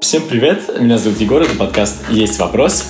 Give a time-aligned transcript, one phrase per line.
[0.00, 2.86] Всем привет, меня зовут Егор, это подкаст «Есть вопрос».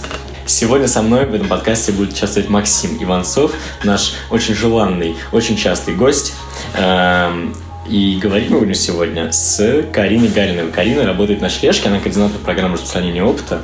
[0.46, 3.53] Сегодня со мной в этом подкасте будет участвовать Максим Иванцов,
[3.83, 6.35] наш очень желанный, очень частый гость.
[6.77, 7.53] Эм,
[7.88, 10.71] и говорить мы будем сегодня с Кариной Галиной.
[10.71, 13.61] Карина работает на шлешке, она координатор программы распространения опыта.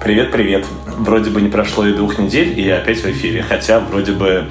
[0.00, 0.64] Привет, привет.
[0.86, 3.42] Вроде бы не прошло и двух недель, и я опять в эфире.
[3.42, 4.46] Хотя вроде бы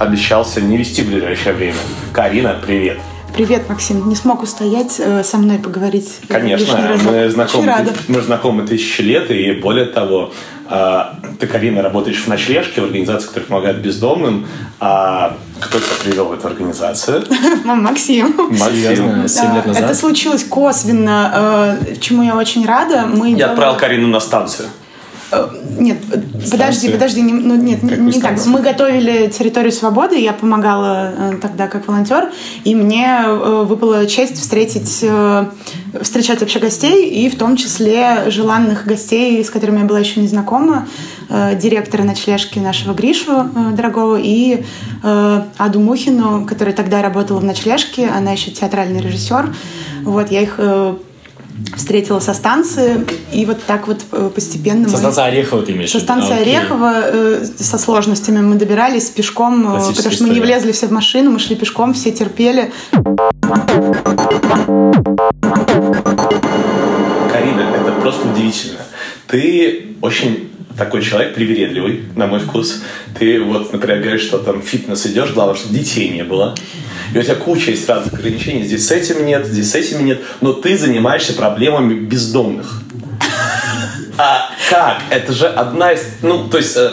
[0.00, 1.78] обещался не вести в ближайшее время.
[2.12, 2.98] Карина, привет.
[3.34, 4.08] Привет, Максим.
[4.08, 6.20] Не смог устоять э, со мной поговорить.
[6.28, 7.90] Конечно, мы знакомы, рада.
[8.06, 10.32] мы знакомы тысячи лет, и более того,
[10.70, 11.00] э,
[11.40, 14.46] ты, Карина, работаешь в ночлежке, в организации, которая помогает бездомным.
[14.78, 17.24] А кто тебя привел в эту организацию?
[17.64, 18.36] Максим.
[18.50, 19.26] Максим.
[19.26, 19.82] 7 лет назад.
[19.82, 23.04] Это случилось косвенно, э, чему я очень рада.
[23.06, 24.68] Мы я отправил Карину на станцию.
[25.34, 25.48] Э,
[25.78, 25.98] нет,
[26.50, 28.46] подожди, подожди, не, ну нет, как не так.
[28.46, 32.30] Мы готовили территорию свободы, я помогала э, тогда как волонтер,
[32.64, 35.04] и мне э, выпала честь встретить,
[36.00, 40.28] встречать вообще гостей, и в том числе желанных гостей, с которыми я была еще не
[40.28, 40.86] знакома,
[41.54, 44.64] директора ночлежки нашего Гришу дорогого и
[45.02, 49.54] Аду Мухину, которая тогда работала в ночлежке, она еще театральный режиссер.
[50.02, 50.58] Вот, я их
[51.76, 54.88] встретила со станции, и вот так вот э, постепенно...
[54.88, 59.62] Со станции Орехова ты имеешь Со станции а, Орехова э, со сложностями мы добирались пешком,
[59.62, 60.28] э, потому что история.
[60.28, 62.72] мы не влезли все в машину, мы шли пешком, все терпели.
[67.32, 68.80] Карина, это просто удивительно.
[69.28, 72.82] Ты очень такой человек привередливый, на мой вкус.
[73.18, 76.54] Ты вот, например, говоришь, что там фитнес идешь, главное, чтобы детей не было.
[77.14, 78.64] И у тебя куча есть разных ограничений.
[78.64, 80.20] Здесь с этим нет, здесь с этим нет.
[80.40, 82.80] Но ты занимаешься проблемами бездомных.
[84.16, 85.02] А как?
[85.10, 86.00] Это же одна из...
[86.22, 86.76] Ну, то есть...
[86.76, 86.90] Э,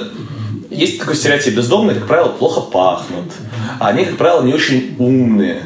[0.69, 1.55] есть такой стереотип.
[1.55, 3.31] Бездомные, как правило, плохо пахнут.
[3.79, 5.63] А они, как правило, не очень умные.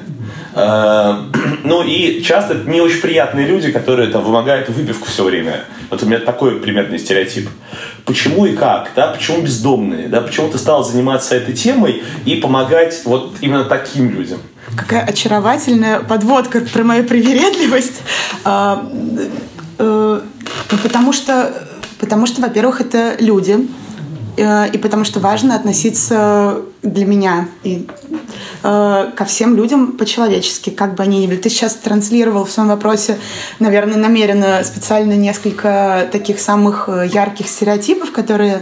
[0.55, 1.15] Э,
[1.63, 5.65] ну и часто не очень приятные люди, которые там вымогают выпивку все время.
[5.89, 7.49] Вот у меня такой примерный стереотип.
[8.05, 13.01] Почему и как, да, почему бездомные, да, почему ты стал заниматься этой темой и помогать
[13.05, 14.39] вот именно таким людям?
[14.75, 18.01] Какая очаровательная подводка про мою привередливость.
[18.43, 18.89] А,
[19.77, 20.21] э,
[20.71, 21.53] ну, потому что,
[21.99, 23.67] потому что, во-первых, это люди,
[24.37, 27.87] и потому что важно относиться для меня и
[28.63, 31.37] э, ко всем людям по-человечески, как бы они ни были.
[31.37, 33.17] Ты сейчас транслировал в своем вопросе,
[33.59, 38.61] наверное, намеренно специально несколько таких самых э, ярких стереотипов, которые э,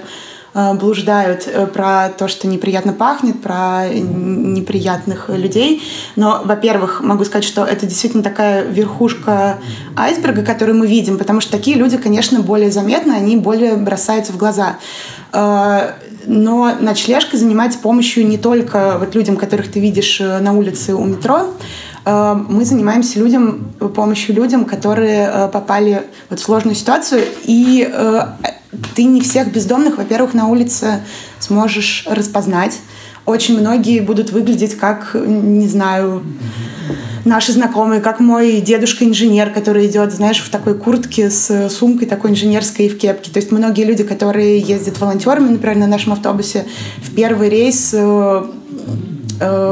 [0.53, 5.81] блуждают э, про то, что неприятно пахнет, про неприятных людей.
[6.15, 9.59] Но, во-первых, могу сказать, что это действительно такая верхушка
[9.95, 14.37] айсберга, которую мы видим, потому что такие люди, конечно, более заметны, они более бросаются в
[14.37, 14.77] глаза
[16.25, 21.03] но ночлежка занимается помощью не только вот людям, которых ты видишь э, на улице у
[21.03, 27.89] метро, э, мы занимаемся людям, помощью людям, которые э, попали вот в сложную ситуацию, и
[28.95, 31.01] ты не всех бездомных, во-первых, на улице
[31.39, 32.79] сможешь распознать.
[33.25, 36.23] Очень многие будут выглядеть как, не знаю,
[37.25, 42.87] наши знакомые, как мой дедушка-инженер, который идет, знаешь, в такой куртке с сумкой такой инженерской
[42.87, 43.31] и в кепке.
[43.31, 46.65] То есть многие люди, которые ездят волонтерами, например, на нашем автобусе,
[46.97, 49.22] в первый рейс э, э,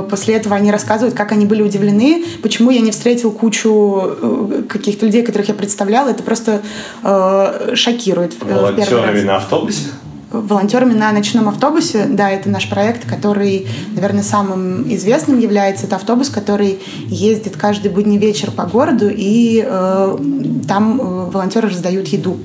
[0.09, 5.05] после этого они рассказывают, как они были удивлены, почему я не встретил кучу э, каких-то
[5.05, 6.09] людей, которых я представляла.
[6.09, 6.61] Это просто
[7.03, 8.33] э, шокирует.
[8.41, 9.87] Волонтерами на автобусе?
[10.31, 12.05] волонтерами на ночном автобусе.
[12.09, 15.85] Да, это наш проект, который, наверное, самым известным является.
[15.85, 20.17] Это автобус, который ездит каждый будний вечер по городу, и э,
[20.67, 22.37] там э, волонтеры раздают еду.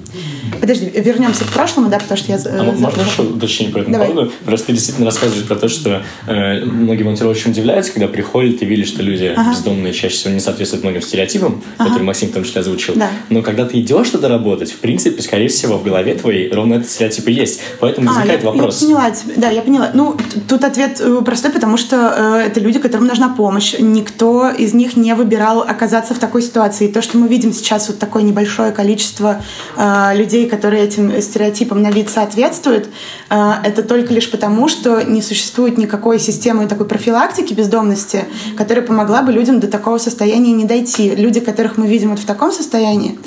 [0.60, 2.38] Подожди, вернемся к прошлому, да, потому что я...
[2.38, 4.08] Э, а можно еще уточнить по этому Давай.
[4.08, 4.32] поводу?
[4.44, 8.88] Просто ты действительно рассказываешь про то, что э, многие волонтеры удивляются, когда приходят и видят,
[8.88, 9.50] что люди ага.
[9.50, 11.88] бездомные чаще всего не соответствуют многим стереотипам, ага.
[11.88, 12.94] которые Максим в том числе озвучил.
[12.96, 13.10] Да.
[13.30, 16.88] Но когда ты идешь туда работать, в принципе, скорее всего, в голове твоей ровно этот
[16.88, 17.60] стереотип и есть.
[17.80, 18.82] Поэтому а, возникает я, вопрос.
[18.82, 19.34] Я поняла тебя.
[19.36, 19.90] Да, я поняла.
[19.94, 20.16] Ну,
[20.48, 23.74] тут ответ э, простой, потому что э, это люди, которым нужна помощь.
[23.78, 26.88] Никто из них не выбирал оказаться в такой ситуации.
[26.88, 29.42] И то, что мы видим сейчас, вот такое небольшое количество
[29.76, 32.88] э, людей, которые этим стереотипам на вид соответствуют,
[33.30, 38.24] э, это только лишь потому, что не существует никакой системы такой профилактики бездомности,
[38.56, 41.14] которая помогла бы людям до такого состояния не дойти.
[41.14, 43.18] Люди, которых мы видим вот в таком состоянии,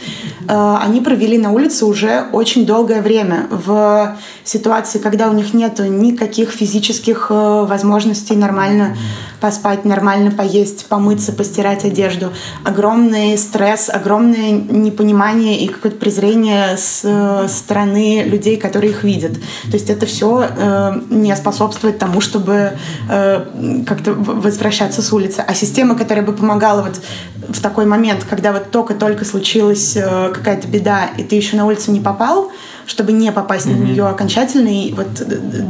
[0.48, 5.80] э, они провели на улице уже очень долгое время в ситуации, когда у них нет
[5.80, 8.96] никаких физических э, возможностей нормально
[9.40, 12.32] поспать, нормально поесть, помыться, постирать одежду.
[12.64, 19.34] Огромный стресс, огромное непонимание и какое-то презрение с с стороны людей, которые их видят.
[19.34, 22.74] То есть это все э, не способствует тому, чтобы
[23.10, 25.44] э, как-то возвращаться с улицы.
[25.46, 27.02] А система, которая бы помогала вот
[27.50, 31.92] в такой момент, когда вот только-только случилась э, какая-то беда, и ты еще на улицу
[31.92, 32.52] не попал,
[32.90, 33.80] чтобы не попасть mm-hmm.
[33.80, 35.08] на нее окончательно, и вот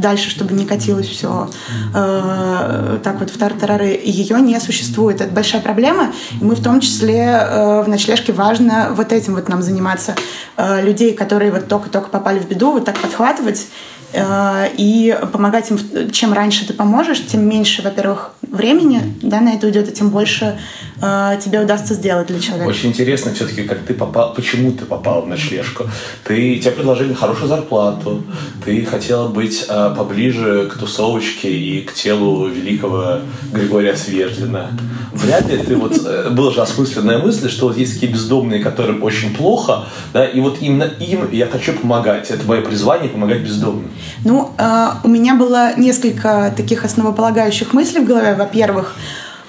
[0.00, 1.50] дальше, чтобы не катилось все
[1.94, 5.20] э, так вот в тартарары, ее не существует.
[5.20, 9.48] Это большая проблема, и мы в том числе э, в ночлежке важно вот этим вот
[9.48, 10.14] нам заниматься.
[10.56, 13.66] Э, людей, которые вот только-только попали в беду, вот так подхватывать
[14.12, 15.78] и помогать им,
[16.10, 20.58] чем раньше ты поможешь, тем меньше, во-первых, времени да, на это уйдет, и тем больше
[21.00, 22.68] э, тебе удастся сделать для человека.
[22.68, 25.84] Очень интересно все-таки, как ты попал, почему ты попал в ночлежку.
[26.24, 28.24] Ты, тебе предложили хорошую зарплату,
[28.64, 33.20] ты хотела быть э, поближе к тусовочке и к телу великого
[33.52, 34.70] Григория Свердлина.
[35.12, 39.02] Вряд ли ты вот, э, была же осмысленная мысль, что вот есть такие бездомные, которым
[39.02, 42.30] очень плохо, да, и вот именно им я хочу помогать.
[42.30, 43.90] Это мое призвание помогать бездомным.
[44.24, 48.34] Ну, э, у меня было несколько таких основополагающих мыслей в голове.
[48.34, 48.96] Во-первых,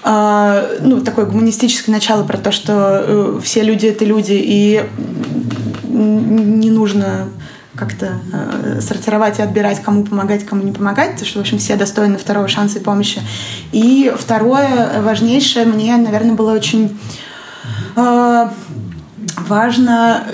[0.04, 4.82] э, ну, такое гуманистическое начало про то, что э, все люди— это люди, и
[5.84, 7.28] не нужно
[7.74, 11.76] как-то э, сортировать и отбирать, кому помогать, кому не помогать, потому что, в общем, все
[11.76, 13.22] достойны второго шанса и помощи.
[13.72, 16.98] И второе, важнейшее, мне, наверное, было очень
[17.96, 18.48] э,
[19.38, 20.26] важно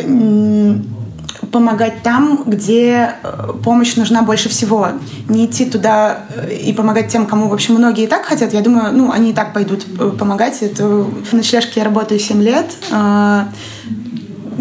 [1.52, 4.88] помогать там, где э, помощь нужна больше всего.
[5.28, 8.52] Не идти туда э, и помогать тем, кому, в общем, многие и так хотят.
[8.52, 10.62] Я думаю, ну, они и так пойдут э, помогать.
[10.62, 12.66] Это в ночлежке я работаю 7 лет.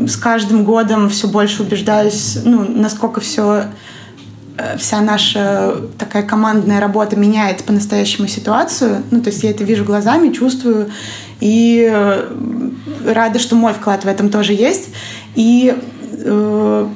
[0.07, 3.66] С каждым годом все больше убеждаюсь, ну, насколько все
[4.80, 9.04] вся наша такая командная работа меняет по-настоящему ситуацию.
[9.12, 10.89] Ну, то есть я это вижу глазами, чувствую.
[11.39, 11.92] И
[13.06, 14.89] рада, что мой вклад в этом тоже есть.
[15.36, 15.75] И
[16.27, 16.88] э,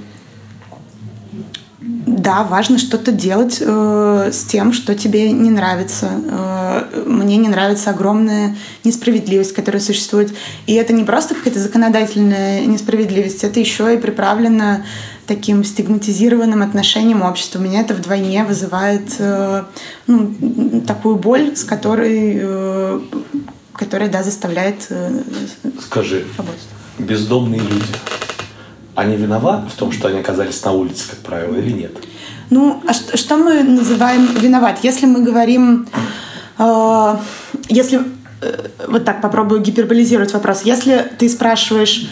[2.21, 6.09] да, важно что-то делать э, с тем, что тебе не нравится.
[6.29, 10.31] Э, мне не нравится огромная несправедливость, которая существует.
[10.67, 14.85] И это не просто какая-то законодательная несправедливость, это еще и приправлено
[15.25, 17.59] таким стигматизированным отношением общества.
[17.59, 19.63] Меня это вдвойне вызывает э,
[20.07, 23.01] ну, такую боль, с которой, э,
[23.73, 25.21] которая да, заставляет э,
[25.79, 26.61] Скажи, работать.
[26.99, 27.85] бездомные люди
[28.95, 31.91] они виноваты в том, что они оказались на улице, как правило, или нет?
[32.49, 34.79] Ну, а что, что мы называем виноват?
[34.83, 35.87] Если мы говорим,
[36.59, 37.15] э,
[37.69, 38.01] если
[38.41, 42.09] э, вот так попробую гиперболизировать вопрос, если ты спрашиваешь,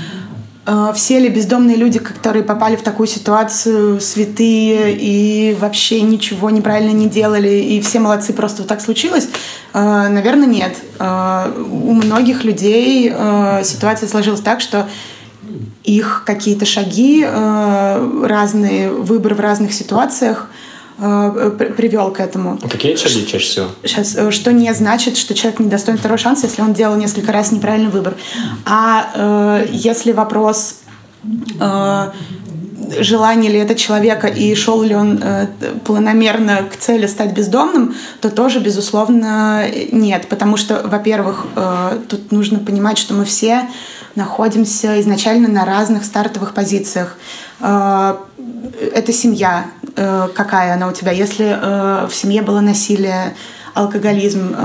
[0.66, 6.92] э, все ли бездомные люди, которые попали в такую ситуацию, святые и вообще ничего неправильно
[6.92, 9.28] не делали, и все молодцы, просто вот так случилось,
[9.74, 10.78] э, наверное, нет.
[11.00, 14.88] Э, у многих людей э, ситуация сложилась так, что
[15.84, 20.50] их какие-то шаги, э, разные выборы в разных ситуациях
[20.98, 22.60] э, привел к этому.
[22.62, 23.68] А какие шаги чаще всего?
[23.84, 27.31] Сейчас, э, что не значит, что человек не достоин второго шанса, если он делал несколько
[27.31, 28.16] раз неправильный выбор.
[28.66, 30.76] А если вопрос
[33.00, 35.48] желание ли это человека и шел ли он э,
[35.86, 40.28] планомерно к цели стать бездомным, то тоже, безусловно, нет.
[40.28, 43.70] Потому что, во-первых, э, тут нужно понимать, что мы все
[44.19, 47.18] находимся изначально на разных стартовых позициях.
[47.62, 48.18] Э,
[48.94, 51.12] это семья, э, какая она у тебя.
[51.12, 53.33] Если э, в семье было насилие,
[53.75, 54.56] алкоголизм,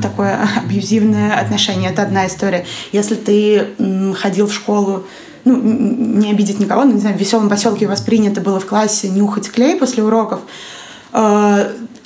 [0.00, 2.64] такое абьюзивное отношение, это одна история.
[2.92, 3.66] Если ты
[4.14, 5.04] ходил в школу,
[5.44, 9.50] ну, не обидеть никого, но, не знаю, в веселом поселке воспринято было в классе нюхать
[9.50, 10.40] клей после уроков,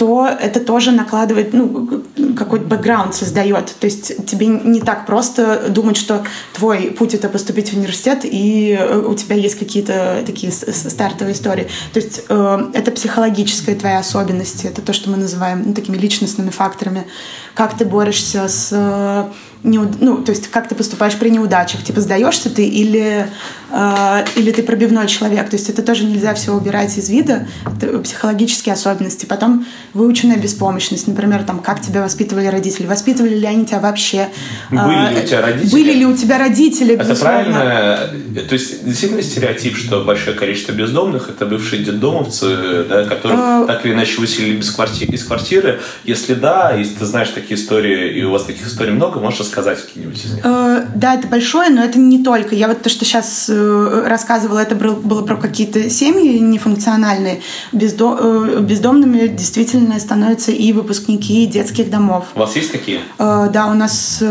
[0.01, 2.03] то это тоже накладывает, ну,
[2.35, 3.67] какой-то бэкграунд создает.
[3.79, 8.79] То есть тебе не так просто думать, что твой путь— это поступить в университет, и
[8.81, 11.69] э, у тебя есть какие-то такие стартовые истории.
[11.93, 16.49] То есть э, это психологическая твоя особенность, это то, что мы называем ну, такими личностными
[16.49, 17.07] факторами.
[17.53, 19.29] Как ты борешься с
[19.63, 20.01] неуд...
[20.01, 23.27] ну, то есть как ты поступаешь при неудачах, типа сдаешься ты или,
[23.71, 27.99] э, или ты пробивной человек, то есть это тоже нельзя все убирать из вида, это
[27.99, 29.27] психологические особенности.
[29.27, 34.29] Потом выученная беспомощность, например, там, как тебя воспитывали родители, воспитывали ли они тебя вообще?
[34.71, 35.73] Были ли у тебя родители?
[35.73, 38.11] Были ли у тебя родители, Это правильно?
[38.49, 43.65] То есть действительно стереотип, что большое количество бездомных это бывшие детдомовцы, да, которые а...
[43.67, 45.81] так или иначе выселили без квартиры, из квартиры.
[46.05, 49.85] Если да, если ты знаешь такие истории, и у вас таких историй много, можешь рассказать
[49.85, 50.45] какие-нибудь из них?
[50.45, 52.55] Э, да, это большое, но это не только.
[52.55, 57.41] Я вот то, что сейчас э, рассказывала, это было про какие-то семьи нефункциональные.
[57.73, 58.19] Бездо...
[58.21, 62.27] Э, бездомными действительно становятся и выпускники детских домов.
[62.35, 63.01] У вас есть такие?
[63.19, 64.23] Да, у нас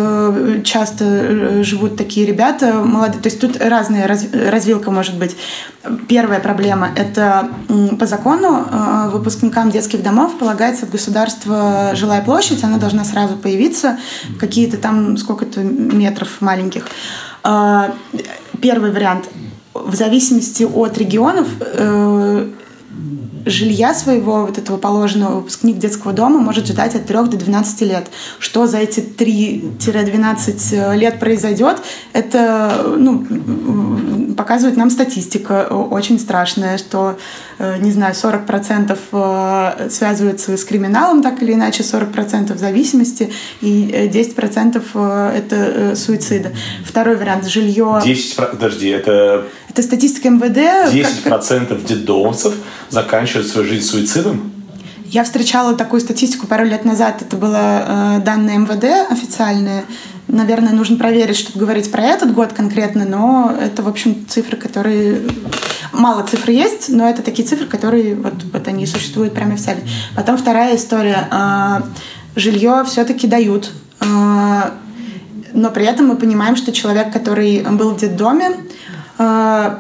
[0.63, 3.21] часто живут такие ребята молодые.
[3.21, 5.35] То есть тут разная развилка может быть.
[6.07, 7.49] Первая проблема– это
[7.99, 8.65] по закону
[9.11, 13.97] выпускникам детских домов полагается в государство жилая площадь, она должна сразу появиться,
[14.39, 16.85] какие-то там сколько-то метров маленьких.
[17.43, 17.91] Э,
[18.61, 19.29] первый вариант.
[19.73, 22.49] В зависимости от регионов э,
[23.45, 28.07] жилья своего, вот этого положенного, выпускник детского дома может ждать от 3 до 12 лет.
[28.39, 31.77] Что за эти 3-12 лет произойдет,
[32.13, 33.25] это ну,
[34.39, 37.17] показывает нам статистика очень страшная, что,
[37.57, 44.81] э, не знаю, 40% э, связывается с криминалом, так или иначе, 40% зависимости и 10%
[44.93, 46.53] э, это суицида.
[46.85, 48.01] Второй вариант– жилье.
[48.01, 50.57] 10, подожди, это это статистика МВД.
[50.93, 51.83] 10% как...
[51.83, 52.53] детдомовцев
[52.89, 54.58] заканчивают свою жизнь суицидом?
[55.11, 57.21] Я встречала такую статистику пару лет назад.
[57.21, 59.83] Это было э, данные МВД официальные.
[60.27, 65.21] Наверное, нужно проверить, чтобы говорить про этот год конкретно, но это, в общем, цифры, которые...
[65.91, 69.81] Мало цифр есть, но это такие цифры, которые вот, вот они существуют прямо официально.
[70.15, 71.27] Потом вторая история.
[71.31, 71.81] Э,
[72.35, 73.71] жилье все-таки дают.
[74.01, 74.71] Э,
[75.53, 78.51] но при этом мы понимаем, что человек, который был в детдоме,
[79.19, 79.75] Э,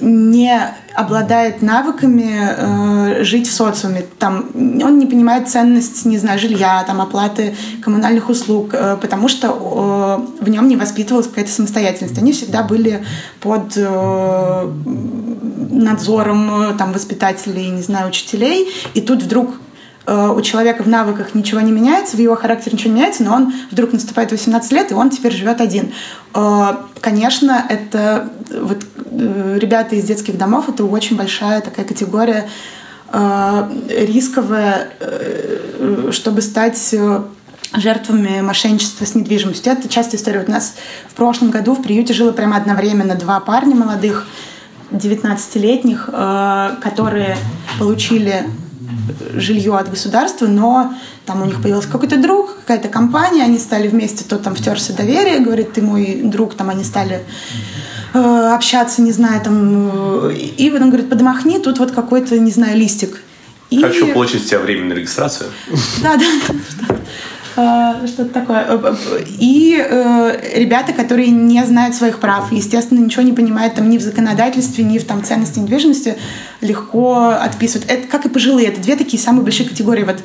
[0.00, 4.04] не обладает навыками э, жить в социуме.
[4.18, 10.26] Там, он не понимает ценность, не знаю, жилья, там, оплаты коммунальных услуг, э, потому что
[10.40, 12.18] э, в нем не воспитывалась какая-то самостоятельность.
[12.18, 13.04] Они всегда были
[13.40, 14.70] под э,
[15.70, 19.50] надзором э, там, воспитателей, не знаю, учителей, и тут вдруг
[20.06, 23.52] у человека в навыках ничего не меняется, в его характере ничего не меняется, но он
[23.70, 25.92] вдруг наступает 18 лет, и он теперь живет один.
[26.34, 28.78] Э, конечно, это вот
[29.10, 32.48] э, ребята из детских домов, это очень большая такая категория
[33.12, 34.88] рисковая,
[36.12, 36.94] чтобы стать
[37.74, 39.72] жертвами мошенничества с недвижимостью.
[39.72, 40.38] Это частая история.
[40.38, 40.76] Вот у нас
[41.08, 44.28] в прошлом году в приюте жило прямо одновременно два парня молодых,
[44.92, 46.06] 19-летних,
[46.80, 47.36] которые
[47.80, 48.44] получили
[49.34, 50.94] жилье от государства, но
[51.26, 55.40] там у них появился какой-то друг, какая-то компания, они стали вместе, тот там втерся доверие,
[55.40, 57.22] говорит, ты мой друг, там они стали
[58.14, 58.18] э,
[58.54, 63.22] общаться, не знаю, там, э, и он говорит, подмахни, тут вот какой-то, не знаю, листик.
[63.70, 63.80] И...
[63.80, 65.50] Хочу получить у тебя временную регистрацию.
[66.02, 66.96] Да, да.
[67.56, 68.64] Э, что-то такое.
[68.68, 68.94] Э,
[69.38, 74.02] и э, ребята, которые не знают своих прав, естественно, ничего не понимают там ни в
[74.02, 76.16] законодательстве, ни в там ценности недвижимости,
[76.60, 77.90] легко отписывают.
[77.90, 78.68] Это как и пожилые.
[78.68, 80.04] Это две такие самые большие категории.
[80.04, 80.22] Вот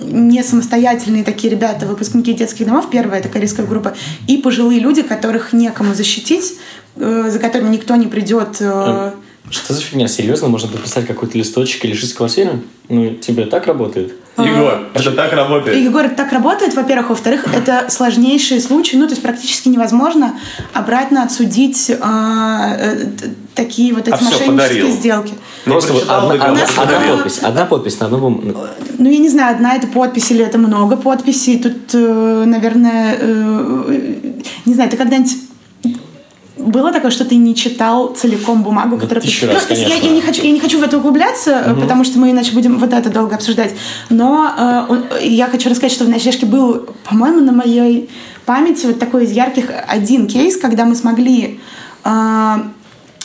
[0.00, 3.94] не самостоятельные такие ребята, выпускники детских домов, первая такая рисковая группа,
[4.26, 6.54] и пожилые люди, которых некому защитить,
[6.96, 8.56] за которыми никто не придет.
[8.56, 10.08] Что за фигня?
[10.08, 10.48] Серьезно?
[10.48, 12.62] Можно подписать какой-то листочек и лишить квартиры?
[12.88, 14.14] Ну, тебе так работает?
[14.38, 15.76] Егор, а, это так работает.
[15.76, 17.10] Егор, это так работает, во-первых.
[17.10, 18.96] Во-вторых, это сложнейшие случаи.
[18.96, 20.34] Ну, то есть практически невозможно
[20.72, 23.06] обратно отсудить а, э,
[23.54, 25.34] такие вот эти а мошеннические сделки.
[25.64, 27.38] Просто вот одна, одна, одна подпись.
[27.42, 28.54] Одна подпись на одном...
[28.98, 31.58] Ну, я не знаю, одна это подпись или это много подписей.
[31.58, 34.32] Тут, э, наверное, э,
[34.64, 35.47] не знаю, ты когда-нибудь
[36.58, 39.28] было такое, что ты не читал целиком бумагу, да которую ты...
[39.28, 41.80] Еще раз, ну, я, я, не хочу, я не хочу в это углубляться, угу.
[41.80, 43.74] потому что мы иначе будем вот это долго обсуждать.
[44.10, 48.10] Но э, я хочу рассказать, что в ночлежке был, по-моему, на моей
[48.44, 51.60] памяти вот такой из ярких один кейс, когда мы смогли
[52.04, 52.54] э,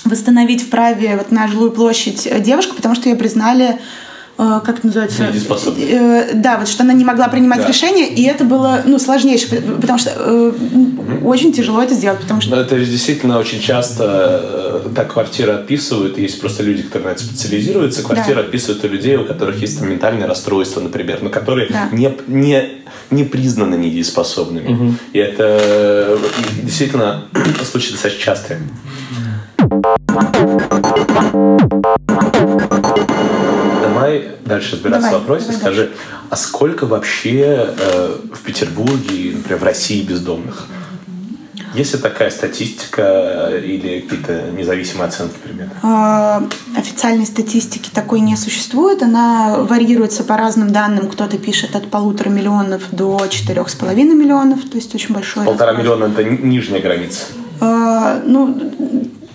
[0.06, 3.80] восстановить в праве вот на жилую площадь девушку, потому что ее признали Э,
[4.38, 5.28] как это называется?
[5.28, 6.34] Недееспособной.
[6.34, 7.68] Да, вот что она не могла принимать да.
[7.68, 11.28] решения, и это было ну, сложнейшее, потому что э, угу.
[11.30, 12.56] очень тяжело это сделать, потому что...
[12.56, 17.24] Но это действительно очень часто э, так квартиры отписывают, есть просто люди, которые на это
[17.24, 18.42] специализируются, квартиры да.
[18.42, 21.90] отписывают у людей, у которых есть там ментальное расстройство, например, но которые да.
[21.92, 22.70] не, не,
[23.12, 24.74] не признаны недееспособными.
[24.74, 24.94] Угу.
[25.14, 26.18] И это э,
[26.64, 27.26] действительно
[28.20, 28.60] частые.
[30.08, 31.73] Давай
[34.64, 35.46] дальше разбираться давай, в вопросе.
[35.46, 35.98] Давай Скажи, дальше.
[36.30, 40.68] а сколько вообще э, в Петербурге, например, в России бездомных?
[41.74, 45.74] Есть ли такая статистика э, или какие-то независимые оценки примерно?
[45.82, 46.44] А,
[46.78, 49.02] официальной статистики такой не существует.
[49.02, 51.10] Она варьируется по разным данным.
[51.10, 55.46] Кто-то пишет от полутора миллионов до четырех с половиной миллионов, то есть очень большой.
[55.46, 57.24] Полтора миллиона– это нижняя граница?
[57.60, 58.56] А, ну,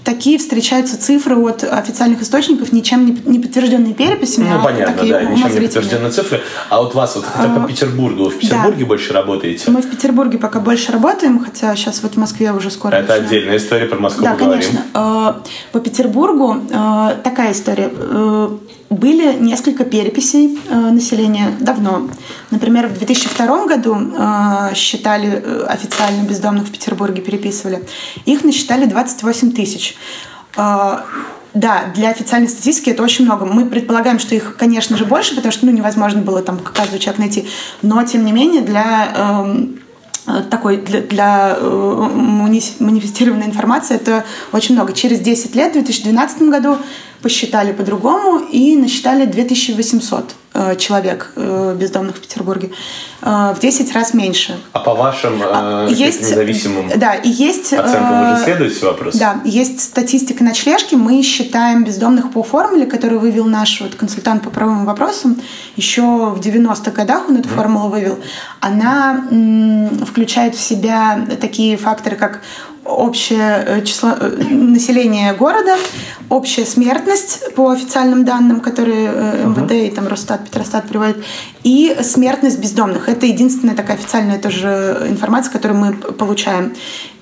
[0.08, 4.48] такие встречаются цифры от официальных источников, ничем не подтвержденные переписями.
[4.48, 6.40] Ну, а понятно, такие да, ничем не подтвержденные цифры.
[6.70, 8.86] А вот вас, вот хотя по а, Петербургу, вы в Петербурге да.
[8.86, 9.70] больше работаете?
[9.70, 13.26] Мы в Петербурге пока больше работаем, хотя сейчас вот в Москве уже скоро Это начнем.
[13.26, 14.62] отдельная история, про Москву Да, поговорим.
[14.62, 14.82] конечно.
[14.94, 17.90] А, по Петербургу а, такая история
[18.90, 22.08] были несколько переписей э, населения давно.
[22.50, 27.84] Например, в 2002 году э, считали э, официально бездомных в Петербурге, переписывали.
[28.24, 29.96] Их насчитали 28 тысяч.
[30.56, 31.04] А,
[31.54, 33.44] да, для официальной статистики это очень много.
[33.44, 37.18] Мы предполагаем, что их, конечно же, больше, потому что ну, невозможно было там каждый человек
[37.18, 37.48] найти.
[37.82, 39.80] Но, тем не менее, для эм,
[40.26, 42.08] э, такой для, для э,
[42.78, 44.92] манифестированной информации это очень много.
[44.92, 46.78] Через 10 лет, в 2012 году,
[47.22, 52.70] посчитали по-другому и насчитали 2800 э, человек э, бездомных в Петербурге.
[53.22, 54.58] Э, в 10 раз меньше.
[54.72, 59.16] А по вашим э, есть, независимым да, и есть, оценкам вы же исследуете вопрос?
[59.16, 60.94] Да, есть статистика ночлежки.
[60.94, 65.40] Мы считаем бездомных по формуле, которую вывел наш вот, консультант по правовым вопросам.
[65.76, 67.54] Еще в 90-х годах он эту mm.
[67.54, 68.18] формулу вывел.
[68.60, 72.42] Она м, включает в себя такие факторы, как
[72.88, 75.76] общее э, число э, населения города,
[76.28, 81.18] общая смертность по официальным данным, которые э, МВД и там Росстат, Петростат приводят,
[81.62, 83.08] и смертность бездомных.
[83.08, 86.74] Это единственная такая официальная тоже информация, которую мы получаем.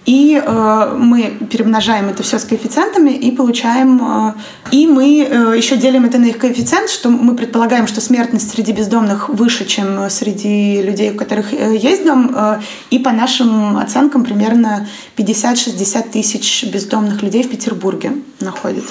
[0.06, 4.00] И э, мы перемножаем это все с коэффициентами и получаем...
[4.00, 4.34] Э,
[4.70, 8.72] и мы э, еще делим это на их коэффициент, что мы предполагаем, что смертность среди
[8.72, 12.32] бездомных выше, чем среди людей, у которых э, есть дом.
[12.36, 12.60] Э,
[12.90, 14.86] и по нашим оценкам примерно
[15.16, 18.84] 50-60 тысяч бездомных людей в Петербурге находят.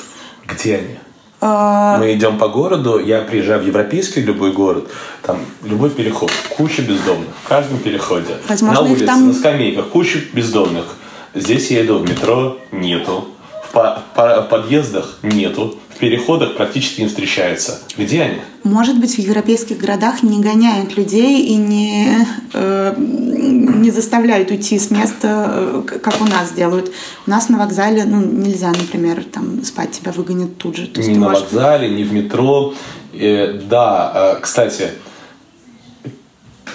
[0.45, 0.97] Где они?
[1.39, 4.89] Э, мы идем по городу, я приезжаю в европейский любой город,
[5.21, 8.35] там любой переход, куча бездомных, в каждом переходе.
[8.49, 9.27] Возможно, на улице, там...
[9.27, 10.97] на скамейках, куча бездомных.
[11.35, 13.25] Здесь я иду в метро, нету.
[13.67, 15.75] В, по, по, в подъездах нету.
[15.89, 17.79] В переходах практически не встречается.
[17.97, 18.37] Где они?
[18.63, 24.91] Может быть, в европейских городах не гоняют людей и не, э, не заставляют уйти с
[24.91, 26.91] места, э, как у нас делают.
[27.27, 30.87] У нас на вокзале ну, нельзя, например, там спать тебя выгонят тут же.
[30.87, 31.43] То ни на можешь...
[31.43, 32.73] вокзале, ни в метро.
[33.13, 34.89] Э, да, э, кстати,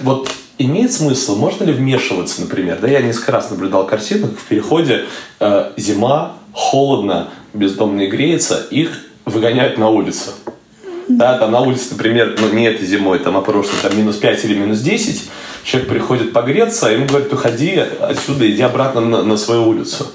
[0.00, 2.78] вот имеет смысл, можно ли вмешиваться, например?
[2.80, 5.06] Да, я несколько раз наблюдал картину, как в переходе
[5.40, 8.90] э, зима, холодно, бездомные греются, их
[9.24, 10.30] выгоняют на улицу.
[11.08, 14.44] Да, там на улице, например, ну не этой зимой, там, а прошлой, там минус 5
[14.44, 15.30] или минус 10,
[15.64, 20.06] человек приходит погреться, ему говорят, уходи отсюда, иди обратно на, на свою улицу.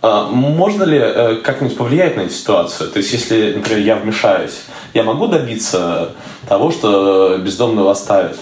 [0.00, 2.90] А можно ли э, как-нибудь повлиять на эту ситуацию?
[2.90, 4.62] То есть, если, например, я вмешаюсь,
[4.94, 6.12] я могу добиться
[6.48, 8.38] того, что бездомного оставят?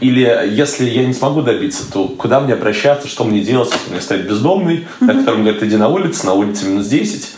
[0.00, 4.00] Или если я не смогу добиться, то куда мне обращаться, что мне делать, если мне
[4.00, 7.32] стоит бездомный, на котором говорят, иди на улицу, на улице минус 10.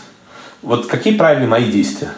[0.61, 2.11] Вот какие правильные мои действия?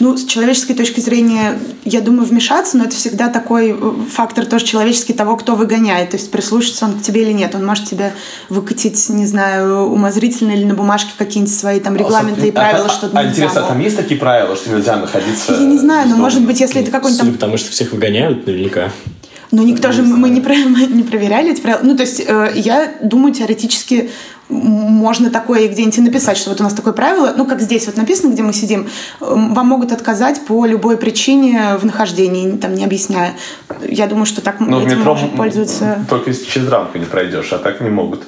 [0.00, 4.64] Ну, с человеческой точки зрения, я думаю, вмешаться, но это всегда такой э, фактор тоже
[4.64, 6.10] человеческий того, кто выгоняет.
[6.10, 7.54] То есть прислушаться он к тебе или нет.
[7.54, 8.12] Он может тебе
[8.48, 12.90] выкатить, не знаю, умозрительно или на бумажке какие-нибудь свои там регламенты а, и правила, а,
[12.90, 13.30] что а, нельзя.
[13.30, 15.52] Интересно, а там есть такие правила, что нельзя находиться?
[15.52, 17.32] Я не знаю, но может быть, если это какой-нибудь там...
[17.32, 18.90] Потому что всех выгоняют наверняка.
[19.50, 21.80] Но никто же, мы не, мы не проверяли эти правила.
[21.82, 24.10] Ну, то есть, э, я думаю, теоретически
[24.48, 28.32] можно такое где-нибудь написать, что вот у нас такое правило, ну, как здесь вот написано,
[28.32, 28.88] где мы сидим,
[29.20, 33.34] вам могут отказать по любой причине в нахождении, там, не объясняя.
[33.82, 36.04] Я думаю, что так Но этим в метро может пользоваться...
[36.08, 38.24] Только если через рамку не пройдешь, а так не могут.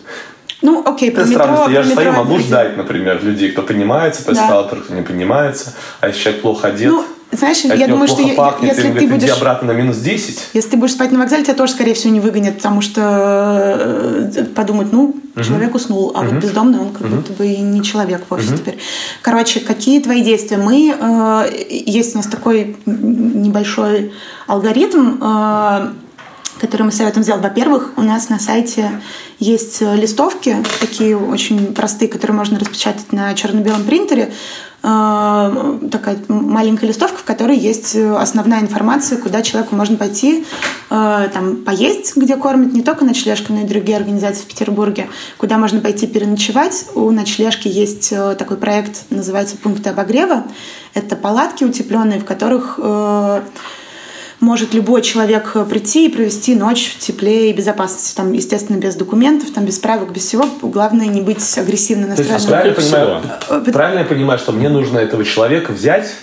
[0.62, 4.32] Ну, окей, про метро, странно, я же стою, могу ждать, например, людей, кто поднимается по
[4.32, 6.90] эскалатору, кто не поднимается, а если человек плохо одет...
[6.90, 9.30] Ну, знаешь, я думаю, что пахнет, если ты говорит, будешь...
[9.30, 10.48] обратно на минус 10.
[10.52, 13.76] Если ты будешь спать на вокзале, тебя тоже, скорее всего, не выгонят, потому что
[14.34, 15.44] э, подумают, ну, угу.
[15.44, 16.30] человек уснул, а угу.
[16.30, 17.16] вот бездомный, он как угу.
[17.16, 18.58] будто бы и не человек вовсе угу.
[18.58, 18.78] теперь.
[19.22, 20.56] Короче, какие твои действия?
[20.56, 20.94] Мы...
[20.98, 24.12] Э, есть у нас такой небольшой
[24.48, 25.88] алгоритм, э,
[26.60, 27.42] который мы советуем сделать.
[27.42, 29.00] Во-первых, у нас на сайте
[29.38, 34.32] есть листовки, такие очень простые, которые можно распечатать на черно-белом принтере,
[34.82, 40.46] такая маленькая листовка, в которой есть основная информация, куда человеку можно пойти
[40.88, 45.58] э, там, поесть, где кормят не только ночлежка, но и другие организации в Петербурге, куда
[45.58, 46.86] можно пойти переночевать.
[46.94, 50.44] У ночлежки есть э, такой проект, называется «Пункты обогрева».
[50.94, 52.80] Это палатки утепленные, в которых
[54.40, 58.16] может любой человек прийти и провести ночь в тепле и безопасности.
[58.16, 60.44] Там, естественно, без документов, там, без правок, без всего.
[60.62, 62.40] Главное не быть агрессивно настроенным.
[62.40, 66.14] То есть, правильно, понимаю, правильно я понимаю, что мне нужно этого человека взять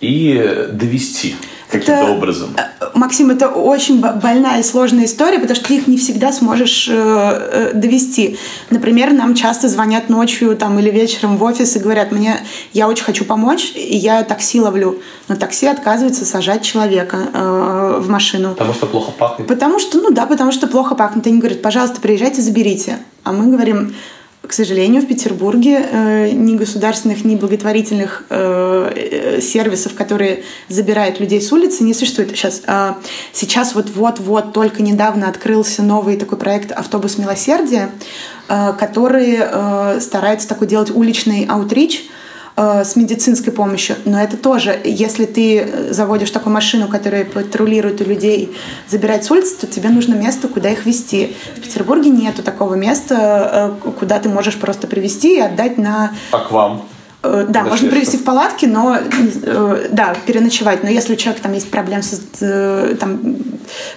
[0.00, 1.36] и довести?
[1.70, 2.50] Каким-то образом.
[2.56, 6.88] Э, Максим, это очень больная и сложная история, потому что ты их не всегда сможешь
[6.88, 8.38] э, э, довести.
[8.70, 12.36] Например, нам часто звонят ночью там, или вечером в офис и говорят, мне
[12.72, 15.00] я очень хочу помочь, и я такси ловлю.
[15.28, 18.50] Но такси отказывается сажать человека э, в машину.
[18.50, 19.46] Потому что плохо пахнет?
[19.46, 21.26] Потому что, ну да, потому что плохо пахнет.
[21.26, 22.98] Они говорят, пожалуйста, приезжайте, заберите.
[23.24, 23.94] А мы говорим,
[24.50, 31.40] к сожалению, в Петербурге э, ни государственных, ни благотворительных э, э, сервисов, которые забирают людей
[31.40, 32.30] с улицы, не существует.
[32.30, 32.94] Сейчас, э,
[33.32, 37.90] сейчас вот-вот-вот только недавно открылся новый такой проект «Автобус милосердия»,
[38.48, 42.10] э, которые э, стараются такой делать уличный аутрич
[42.60, 43.96] с медицинской помощью.
[44.04, 48.54] Но это тоже, если ты заводишь такую машину, которая патрулирует у людей,
[48.88, 51.36] забирает с улицы, то тебе нужно место, куда их вести.
[51.56, 56.12] В Петербурге нету такого места, куда ты можешь просто привести и отдать на...
[56.32, 56.82] А к вам?
[57.22, 60.82] Э, да, можно привести в палатке, но э, да, переночевать.
[60.82, 63.36] Но если у человека там есть проблемы, с, э, там,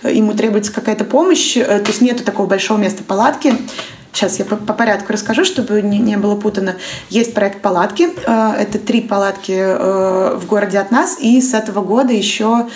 [0.04, 3.54] ему требуется какая-то помощь, то есть нету такого большого места палатки.
[4.14, 6.76] Сейчас я по, по порядку расскажу, чтобы не, не было путано.
[7.10, 8.10] Есть проект палатки.
[8.26, 11.18] Это три палатки в городе от нас.
[11.20, 12.68] И с этого года еще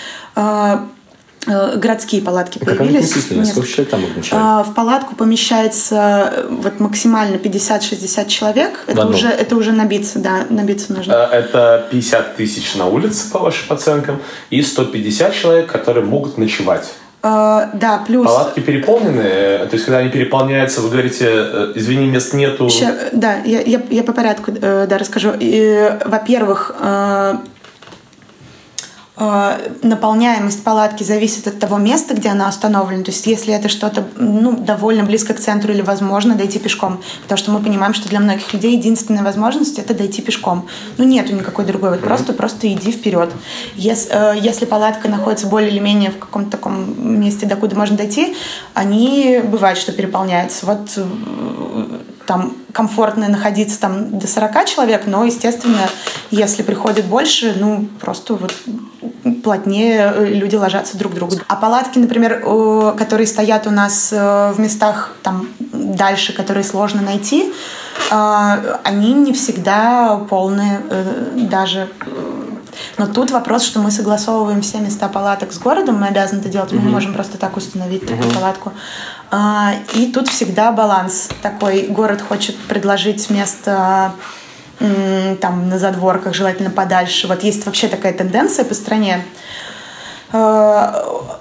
[1.48, 3.10] Э, городские палатки появились.
[3.12, 8.84] Сколько человек там а, В палатку помещается э, вот максимально 50-60 человек.
[8.88, 11.14] Это уже, это уже набиться, да, набиться нужно.
[11.14, 16.94] Э, это 50 тысяч на улице, по вашим оценкам, и 150 человек, которые могут ночевать.
[17.28, 18.26] Uh, да, плюс...
[18.26, 21.26] Палатки переполнены, то есть когда они переполняются, вы говорите,
[21.76, 22.66] извини, мест нету.
[22.66, 25.32] Еще, да, я, я, я по порядку да, расскажу.
[26.06, 27.36] Во-первых, Э,
[29.18, 33.04] наполняемость палатки зависит от того места, где она установлена.
[33.04, 37.02] То есть если это что-то ну, довольно близко к центру или возможно дойти пешком.
[37.24, 40.68] Потому что мы понимаем, что для многих людей единственная возможность это дойти пешком.
[40.98, 41.92] Ну нету никакой другой.
[41.92, 43.32] Вот просто, просто иди вперед.
[43.76, 48.36] Если, э, если палатка находится более или менее в каком-то таком месте, докуда можно дойти,
[48.76, 50.68] они бывает, что переполняются.
[50.68, 51.04] Вот э,
[52.28, 55.90] там комфортно находиться там до 40 человек, но, естественно,
[56.30, 58.54] если приходит больше, ну, просто вот
[59.36, 61.36] плотнее э, люди ложатся друг к другу.
[61.48, 62.42] А палатки, например,
[62.98, 67.52] которые стоят у нас э, в местах там дальше, которые сложно найти,
[68.12, 70.82] э, они не всегда полные
[71.36, 71.90] даже
[72.98, 76.72] но тут вопрос, что мы согласовываем все места палаток с городом, мы обязаны это делать,
[76.72, 78.72] мы не можем просто так установить такую палатку.
[79.32, 81.88] А, и тут всегда баланс такой.
[81.88, 84.14] Город хочет предложить место
[84.80, 87.28] там на задворках, желательно подальше.
[87.28, 89.26] Вот есть вообще такая тенденция по стране
[90.32, 90.94] э,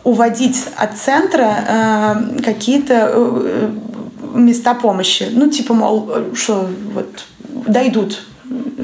[0.04, 3.70] уводить от центра э, какие-то э,
[4.34, 5.28] места помощи.
[5.30, 8.22] Ну, типа, мол, что вот дойдут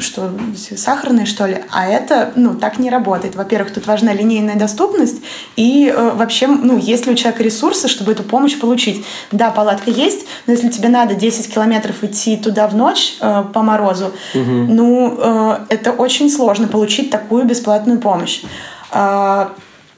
[0.00, 0.30] что
[0.76, 1.58] сахарные, что ли.
[1.70, 3.36] А это, ну, так не работает.
[3.36, 5.22] Во-первых, тут важна линейная доступность,
[5.56, 9.04] и э, вообще, ну, есть ли у человека ресурсы, чтобы эту помощь получить.
[9.30, 13.62] Да, палатка есть, но если тебе надо 10 километров идти туда в ночь э, по
[13.62, 14.50] морозу, угу.
[14.50, 18.42] ну, э, это очень сложно получить такую бесплатную помощь.
[18.90, 19.48] Э,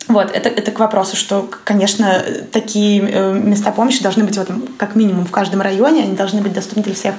[0.07, 4.69] вот, это, это к вопросу, что, конечно, такие э, места помощи должны быть в этом,
[4.77, 7.15] как минимум в каждом районе, они должны быть доступны для всех.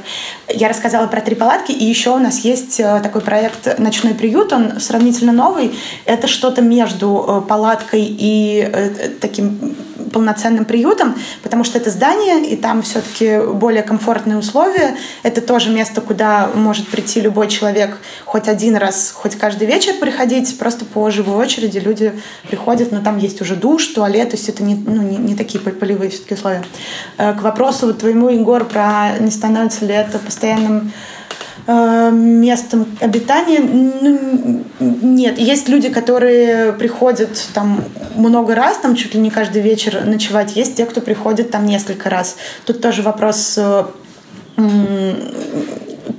[0.47, 4.53] Я рассказала про три палатки, и еще у нас есть э, такой проект «Ночной приют»,
[4.53, 5.73] он сравнительно новый.
[6.05, 9.75] Это что-то между э, палаткой и таким
[10.11, 14.95] полноценным приютом, потому что это здание, и там все-таки более комфортные условия.
[15.23, 20.57] Это тоже место, куда может прийти любой человек хоть один раз, хоть каждый вечер приходить,
[20.57, 22.13] просто по живой очереди люди
[22.47, 25.59] приходят, но там есть уже душ, туалет, то есть это не, ну, не, не такие
[25.59, 26.63] полевые все-таки условия.
[27.17, 30.91] Э, к вопросу вот твоему, Егор, про не становится ли это постоянным
[31.67, 33.59] Э, местом обитания.
[33.59, 37.83] Ну, нет, есть люди, которые приходят там
[38.15, 40.55] много раз, там чуть ли не каждый вечер ночевать.
[40.55, 42.37] Есть те, кто приходит там несколько раз.
[42.65, 43.85] Тут тоже вопрос э,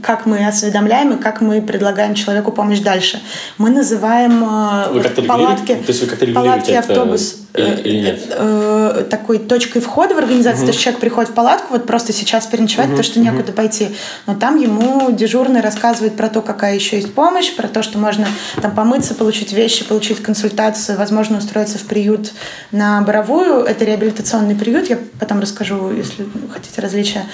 [0.03, 3.21] как мы осведомляем и как мы предлагаем человеку помощь дальше.
[3.59, 8.21] Мы называем э, вы вот палатки, То есть вы как палатки автобус или, или нет?
[8.31, 10.63] Э, э, такой точкой входа в организацию.
[10.63, 10.67] Угу.
[10.67, 12.97] То есть человек приходит в палатку, вот просто сейчас переночевать, угу.
[12.97, 13.57] потому что некуда угу.
[13.57, 13.89] пойти.
[14.27, 18.27] Но там ему дежурный рассказывает про то, какая еще есть помощь, про то, что можно
[18.61, 22.33] там помыться, получить вещи, получить консультацию, возможно, устроиться в приют
[22.73, 23.65] на Боровую.
[23.65, 27.25] Это реабилитационный приют, я потом расскажу, если хотите различия.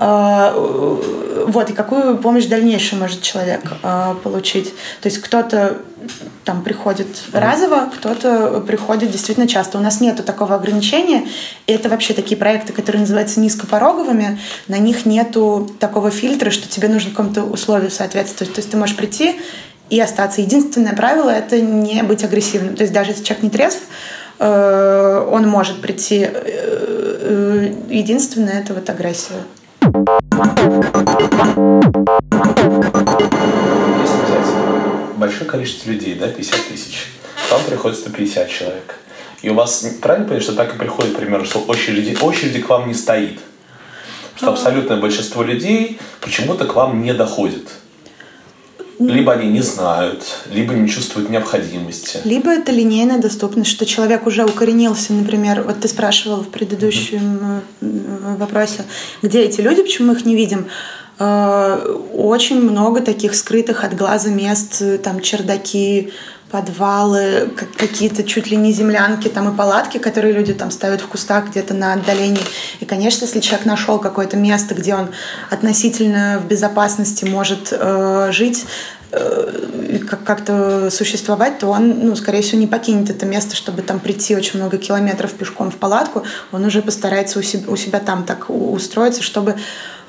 [0.00, 0.52] А,
[1.46, 4.72] вот, и какую помощь дальнейшую может человек а, получить.
[5.00, 5.78] То есть кто-то
[6.44, 9.78] там приходит разово, кто-то приходит действительно часто.
[9.78, 11.26] У нас нету такого ограничения.
[11.66, 14.38] И это вообще такие проекты, которые называются низкопороговыми.
[14.68, 18.54] На них нету такого фильтра, что тебе нужно какому-то условию соответствовать.
[18.54, 19.40] То есть ты можешь прийти
[19.90, 20.40] и остаться.
[20.40, 22.76] Единственное правило— это не быть агрессивным.
[22.76, 23.80] То есть даже если человек не трезв,
[24.38, 26.20] э, он может прийти.
[26.20, 29.34] Э, э, единственное— это вот агрессия.
[30.38, 30.46] Если
[34.24, 37.06] взять большое количество людей, да, 50 тысяч,
[37.50, 39.00] вам приходит 150 человек.
[39.42, 42.86] И у вас, правильно понимаю, что так и приходит, примерно, что очереди, очереди к вам
[42.86, 43.40] не стоит?
[44.36, 47.68] Что абсолютное большинство людей почему-то к вам не доходит.
[48.98, 52.18] Либо они не знают, либо не чувствуют необходимости.
[52.24, 58.36] Либо это линейная доступность, что человек уже укоренился, например, вот ты спрашивал в предыдущем mm-hmm.
[58.38, 58.84] вопросе,
[59.22, 60.66] где эти люди, почему мы их не видим.
[61.20, 66.12] Э, очень много таких скрытых от глаза мест, там чердаки,
[66.50, 71.48] подвалы, какие-то чуть ли не землянки там и палатки, которые люди там ставят в кустах
[71.48, 72.42] где-то на отдалении.
[72.80, 75.08] И, конечно, если человек нашел какое-то место, где он
[75.50, 78.64] относительно в безопасности может э, жить,
[79.12, 84.34] э, как-то существовать, то он, ну, скорее всего, не покинет это место, чтобы там прийти
[84.34, 86.22] очень много километров пешком в палатку.
[86.52, 89.56] Он уже постарается у себя, у себя там так устроиться, чтобы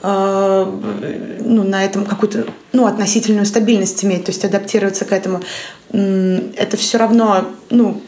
[0.02, 5.42] ну, на этом какую-то ну, относительную стабильность иметь, то есть адаптироваться к этому.
[5.92, 8.02] Это все равно ну,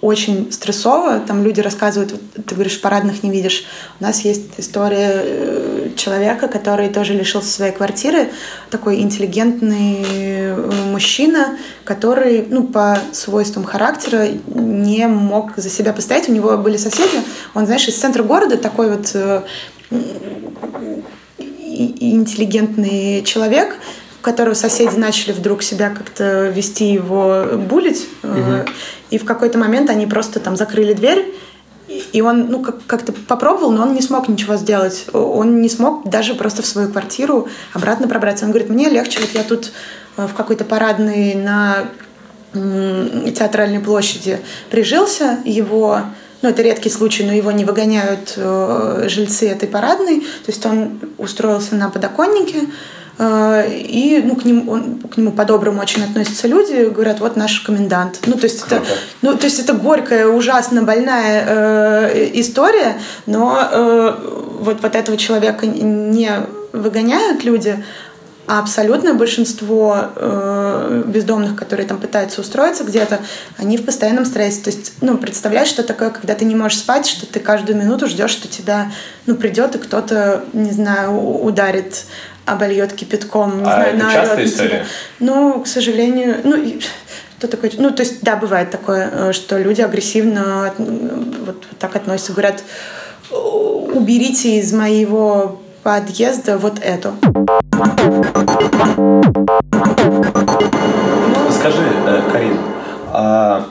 [0.00, 1.20] очень стрессово.
[1.20, 2.14] Там люди рассказывают,
[2.46, 3.64] ты говоришь, парадных не видишь.
[4.00, 8.30] У нас есть история э, человека, который тоже лишился своей квартиры.
[8.70, 16.28] Такой интеллигентный э, мужчина, который ну, по свойствам характера не мог за себя постоять.
[16.28, 17.22] У него были соседи.
[17.54, 19.14] Он, знаешь, из центра города такой вот
[21.38, 23.76] интеллигентный человек,
[24.20, 28.64] которого соседи начали вдруг себя как-то вести его булить, угу.
[29.10, 31.34] и в какой-то момент они просто там закрыли дверь,
[32.12, 35.06] и он ну, как- как-то попробовал, но он не смог ничего сделать.
[35.12, 38.44] Он не смог даже просто в свою квартиру обратно пробраться.
[38.44, 39.72] Он говорит, мне легче, вот я тут
[40.16, 41.84] э, в какой-то парадной на
[42.54, 44.38] театральной площади
[44.70, 46.02] прижился, его
[46.42, 50.20] ну, это редкий случай, но его не выгоняют э, жильцы этой парадной.
[50.20, 52.68] То есть он устроился на подоконнике,
[53.18, 57.60] э, и ну, к, нему, он, к нему по-доброму очень относятся люди, говорят, вот наш
[57.60, 58.20] комендант.
[58.26, 58.82] Ну, то есть, это,
[59.22, 64.14] ну, то есть это горькая, ужасно больная э, история, но э,
[64.60, 66.30] вот, вот этого человека не
[66.72, 67.84] выгоняют люди,
[68.46, 73.20] а абсолютное большинство э, бездомных, которые там пытаются устроиться где-то,
[73.56, 74.62] они в постоянном стрессе.
[74.62, 78.08] То есть, ну, представляешь, что такое, когда ты не можешь спать, что ты каждую минуту
[78.08, 78.90] ждешь, что тебя,
[79.26, 82.04] ну, придет и кто-то, не знаю, ударит,
[82.44, 84.86] обольет кипятком, не а знаю, это частая история?
[85.20, 86.80] Ну, к сожалению, ну,
[87.38, 87.70] что такое?
[87.78, 90.88] Ну, то есть, да, бывает такое, э, что люди агрессивно вот,
[91.46, 92.62] вот так относятся, говорят,
[93.30, 97.14] уберите из моего подъезда вот эту.
[101.50, 102.58] Скажи, э, Карин,
[103.12, 103.68] а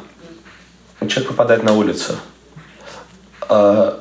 [1.07, 2.15] человек попадает на улицу.
[3.49, 3.99] А,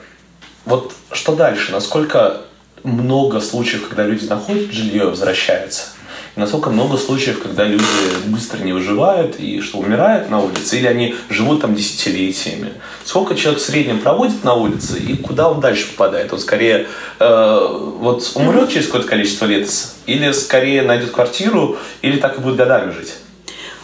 [0.64, 1.73] вот что дальше?
[1.73, 2.42] Насколько
[2.83, 5.88] много случаев, когда люди находят жилье и возвращаются?
[6.37, 7.85] И насколько много случаев, когда люди
[8.27, 12.75] быстро не выживают и что умирают на улице, или они живут там десятилетиями.
[13.05, 16.33] Сколько человек в среднем проводит на улице и куда он дальше попадает?
[16.33, 16.87] Он скорее
[17.19, 19.69] э, вот умрет через какое-то количество лет,
[20.07, 23.14] или скорее найдет квартиру, или так и будет годами жить?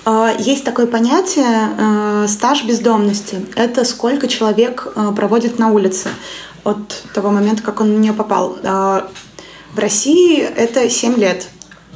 [0.04, 3.44] А, есть такое понятие э, стаж бездомности.
[3.56, 6.10] Это сколько человек э, проводит на улице
[6.62, 8.56] от того момента, как он в нее попал.
[8.62, 9.08] А,
[9.74, 11.48] в России это 7 лет.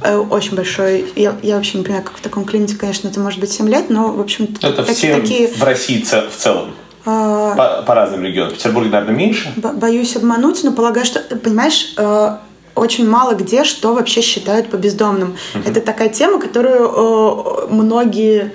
[0.03, 1.11] Э, очень большой.
[1.15, 3.89] Я, я вообще не понимаю, как в таком климате, конечно, это может быть 7 лет,
[3.89, 5.47] но, в общем, это так, все такие...
[5.47, 6.73] в России в целом.
[7.05, 7.55] А...
[7.55, 8.53] По, по разным регионам.
[8.53, 9.53] В Петербурге, наверное, меньше.
[9.55, 12.37] Боюсь обмануть, но полагаю, что, понимаешь, э,
[12.75, 15.35] очень мало где что вообще считают по бездомным.
[15.53, 15.69] Uh-huh.
[15.69, 18.53] Это такая тема, которую э, многие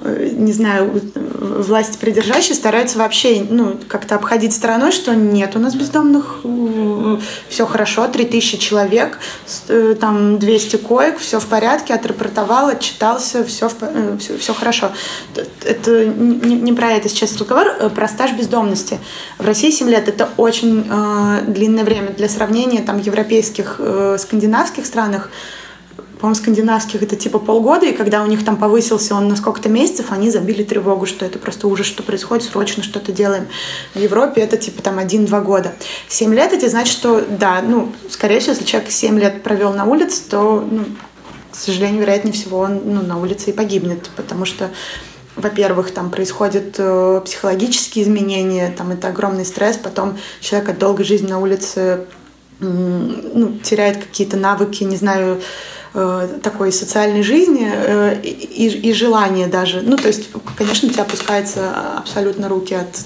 [0.00, 6.40] не знаю, власти придержащие стараются вообще ну, как-то обходить стороной, что нет у нас бездомных,
[7.48, 9.18] все хорошо, 3000 человек,
[9.68, 14.90] э, там 200 коек, все в порядке, отрапортовал, отчитался, все, все, все хорошо.
[15.64, 18.98] Это не, не про это сейчас разговор, э, про стаж бездомности.
[19.38, 24.86] В России 7 лет это очень э, длинное время для сравнения там европейских, э, скандинавских
[24.86, 25.30] странах
[26.18, 30.06] по-моему, скандинавских это типа полгода, и когда у них там повысился он на сколько-то месяцев,
[30.10, 33.46] они забили тревогу, что это просто ужас, что происходит, срочно что-то делаем.
[33.94, 35.74] В Европе это типа там один-два года.
[36.08, 39.84] Семь лет это значит, что да, ну, скорее всего, если человек семь лет провел на
[39.84, 40.84] улице, то, ну,
[41.52, 44.70] к сожалению, вероятнее всего, он ну, на улице и погибнет, потому что
[45.36, 51.28] во-первых, там происходят э, психологические изменения, там это огромный стресс, потом человек от долгой жизни
[51.28, 52.06] на улице
[52.58, 55.77] ну, теряет какие-то навыки, не знаю, Э,
[56.42, 59.82] такой социальной жизни э, и, и желания даже.
[59.82, 63.04] Ну, то есть, конечно, у тебя опускаются абсолютно руки от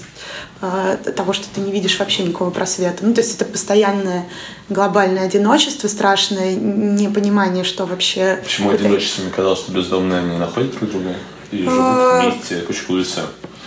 [0.61, 3.05] э, того, что ты не видишь вообще никакого просвета.
[3.05, 4.25] Ну, то есть это постоянное
[4.69, 8.39] глобальное одиночество, страшное непонимание, что вообще...
[8.43, 9.23] Почему одиночество?
[9.23, 11.15] Мне казалось, что бездомные они находят друг друга
[11.51, 13.21] и живут а, вместе, кучкуются.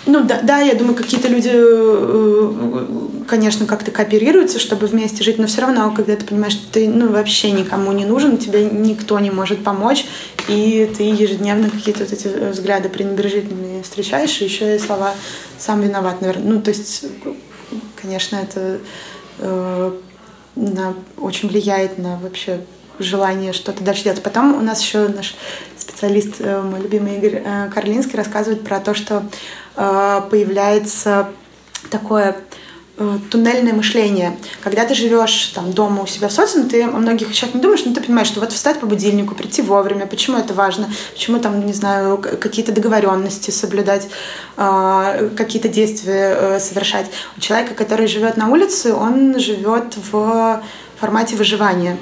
[0.06, 2.86] Ну да, да, я думаю, какие-то люди, э,
[3.26, 7.08] конечно, как-то кооперируются, чтобы вместе жить, но все равно, когда ты понимаешь, что ты ну,
[7.08, 10.06] вообще никому не нужен, тебе никто не может помочь,
[10.48, 15.12] и ты ежедневно какие-то вот эти взгляды пренебрежительные встречаешь, и еще и слова
[15.58, 16.54] «сам виноват», наверное.
[16.54, 17.06] Ну, то есть,
[18.00, 18.78] конечно, это
[19.40, 19.92] э,
[20.54, 22.60] на, очень влияет на вообще
[22.98, 24.22] желание что-то дальше делать.
[24.22, 25.34] Потом у нас еще наш
[25.96, 29.22] специалист, э, мой любимый Игорь э, Карлинский, рассказывает про то, что
[29.76, 31.28] э, появляется
[31.90, 32.36] такое
[33.30, 34.38] туннельное мышление.
[34.62, 37.84] Когда ты живешь там дома у себя в социуме, ты о многих вещах не думаешь,
[37.84, 41.66] но ты понимаешь, что вот встать по будильнику, прийти вовремя, почему это важно, почему там,
[41.66, 44.08] не знаю, какие-то договоренности соблюдать,
[44.56, 47.10] какие-то действия совершать.
[47.36, 50.62] У человека, который живет на улице, он живет в
[50.98, 51.98] формате выживания.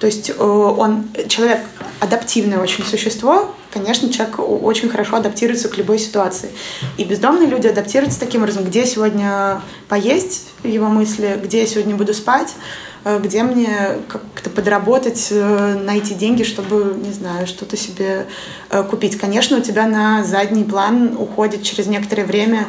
[0.00, 1.60] То есть э, он, человек
[2.00, 6.50] адаптивное очень существо, конечно, человек очень хорошо адаптируется к любой ситуации.
[6.96, 12.14] И бездомные люди адаптируются таким образом, где сегодня поесть, его мысли, где я сегодня буду
[12.14, 12.54] спать,
[13.04, 18.26] э, где мне как-то подработать, э, найти деньги, чтобы, не знаю, что-то себе
[18.90, 19.18] купить.
[19.18, 22.66] Конечно, у тебя на задний план уходит через некоторое время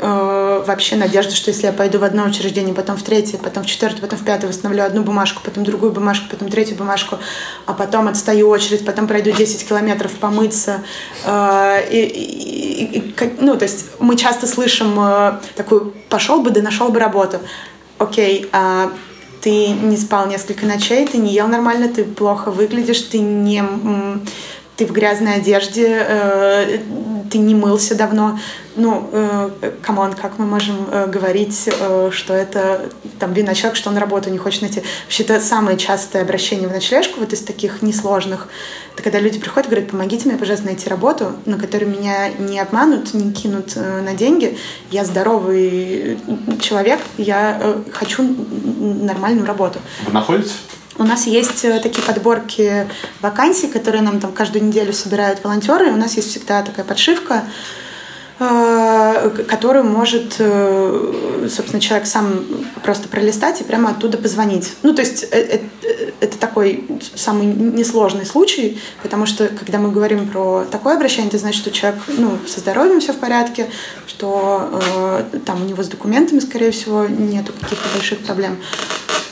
[0.00, 3.66] э, вообще надежда, что если я пойду в одно учреждение, потом в третье, потом в
[3.66, 7.18] четвертое, потом в пятое, восстановлю одну бумажку, потом другую бумажку, потом третью бумажку,
[7.66, 10.82] а потом отстаю очередь, потом пройду 10 километров помыться.
[11.24, 16.62] Э, и, и, и, ну, то есть мы часто слышим э, такую «пошел бы, да
[16.62, 17.38] нашел бы работу».
[17.98, 18.90] Окей, а
[19.42, 23.62] ты не спал несколько ночей, ты не ел нормально, ты плохо выглядишь, ты не
[24.82, 26.78] ты в грязной одежде, э,
[27.30, 28.38] ты не мылся давно.
[28.74, 32.88] Ну, э, come on, как мы можем э, говорить, э, что это
[33.20, 34.82] там вина человек, что он работу не хочет найти.
[35.04, 38.48] Вообще, это самое частое обращение в ночлежку, вот из таких несложных.
[38.94, 42.58] Это когда люди приходят и говорят, помогите мне, пожалуйста, найти работу, на которой меня не
[42.58, 44.58] обманут, не кинут э, на деньги.
[44.90, 46.18] Я здоровый
[46.60, 49.78] человек, я э, хочу нормальную работу.
[50.06, 50.50] Вы находите?
[50.98, 52.86] У нас есть э, такие подборки
[53.20, 55.90] вакансий, которые нам там каждую неделю собирают волонтеры.
[55.90, 57.44] У нас есть всегда такая подшивка,
[59.48, 62.44] которую может, э, собственно, человек сам
[62.82, 64.72] просто пролистать и прямо оттуда позвонить.
[64.82, 65.24] Ну, то есть
[66.22, 71.60] это такой самый несложный случай, потому что, когда мы говорим про такое обращение, это значит,
[71.60, 73.66] что человек ну, со здоровьем все в порядке,
[74.06, 74.70] что
[75.32, 78.56] э, там у него с документами, скорее всего, нету каких-то больших проблем.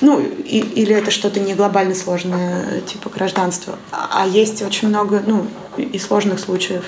[0.00, 3.78] Ну, и, или это что-то не глобально сложное, типа гражданства.
[3.92, 5.46] А, а есть очень много, ну,
[5.76, 6.84] и сложных случаев.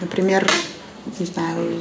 [0.00, 0.46] Например,
[1.18, 1.80] не знаю,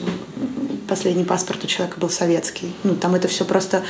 [0.88, 2.73] последний паспорт у человека был советский.
[2.83, 3.83] Ну, там это все просто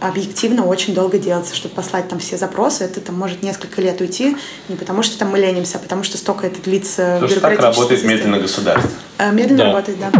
[0.00, 4.36] объективно очень долго делается, чтобы послать там все запросы, это там может несколько лет уйти,
[4.68, 7.60] не потому что там мы ленимся, а потому что столько это длится Потому что так
[7.60, 8.14] работает система.
[8.14, 8.90] медленно государство.
[9.18, 9.72] Э, медленно да.
[9.72, 10.12] работает, да.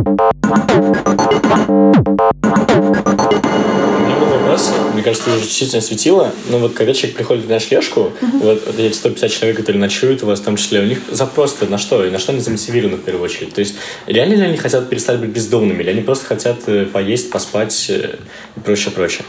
[5.09, 8.39] Кажется, уже частично осветила, но вот когда человек приходит в ночлежку, uh-huh.
[8.41, 11.57] вот, вот эти 150 человек, которые ночуют у вас в том числе, у них запрос
[11.69, 12.05] на что?
[12.05, 13.55] И на что они замотивированы в первую очередь?
[13.55, 17.31] То есть реально ли они хотят перестать быть бездомными, или они просто хотят э, поесть,
[17.31, 18.17] поспать э,
[18.57, 19.25] и прочее, прочее?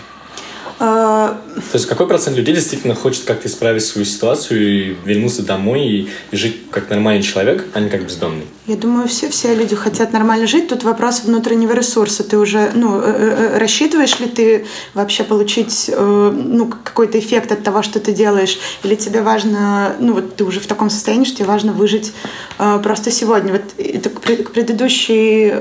[0.80, 1.38] То
[1.74, 6.36] есть какой процент людей действительно хочет как-то исправить свою ситуацию и вернуться домой и, и
[6.38, 8.46] жить как нормальный человек, а не как бездомный?
[8.65, 10.70] Я думаю, все, все люди хотят нормально жить.
[10.70, 12.24] Тут вопрос внутреннего ресурса.
[12.24, 17.62] Ты уже, ну, э, э, э, рассчитываешь ли ты вообще получить, ну, какой-то эффект от
[17.62, 18.58] того, что ты делаешь?
[18.84, 22.13] Или тебе важно, ну, вот ты уже в таком состоянии, что тебе важно выжить
[22.58, 23.52] просто сегодня?
[23.52, 25.54] Вот это к предыдущей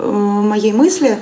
[0.00, 1.18] моей мысли,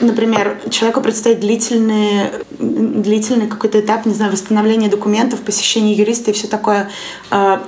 [0.00, 6.46] Например, человеку предстоит длительный, длительный какой-то этап, не знаю, восстановления документов, посещения юриста и все
[6.46, 6.88] такое.
[7.30, 7.62] А,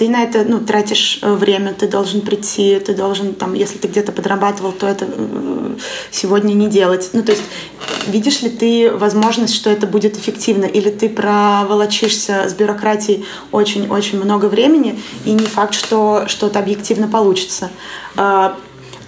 [0.00, 3.86] ты на это ну, тратишь э, время, ты должен прийти, ты должен, там, если ты
[3.86, 5.76] где-то подрабатывал, то это э,
[6.10, 7.10] сегодня не делать.
[7.12, 7.44] Ну, то есть,
[8.06, 14.46] видишь ли ты возможность, что это будет эффективно, или ты проволочишься с бюрократией очень-очень много
[14.46, 17.70] времени, и не факт, что что-то объективно получится.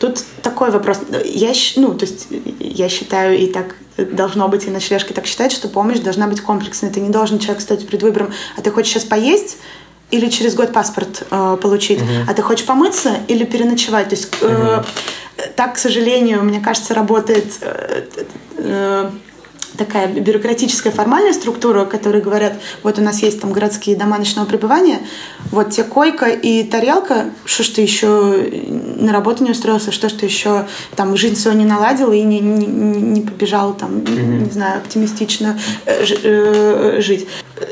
[0.03, 0.99] Тут такой вопрос.
[1.25, 2.27] Я, ну, то есть
[2.59, 6.91] я считаю, и так должно быть, и ночлежки так считают, что помощь должна быть комплексной.
[6.91, 9.59] Ты не должен человек стать перед выбором, а ты хочешь сейчас поесть,
[10.11, 12.25] или через год паспорт э, получить, uh-huh.
[12.29, 14.09] а ты хочешь помыться или переночевать.
[14.09, 14.85] То есть э, uh-huh.
[15.55, 18.03] так, к сожалению, мне кажется, работает э,
[18.57, 19.11] э,
[19.77, 25.01] такая бюрократическая формальная структура, которые говорят, вот у нас есть там городские дома ночного пребывания,
[25.51, 28.51] вот тебе койка и тарелка, что ж ты еще
[28.97, 32.41] на работу не устроился, что ж ты еще там жизнь свою не наладил и не,
[32.41, 34.45] не, не побежал там, mm-hmm.
[34.45, 37.27] не знаю, оптимистично э, э, жить.